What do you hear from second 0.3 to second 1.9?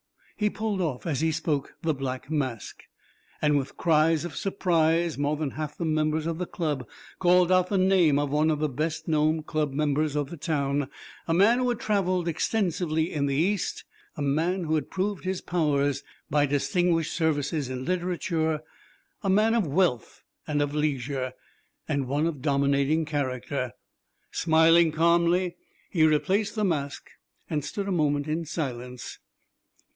He pulled off, as he spoke,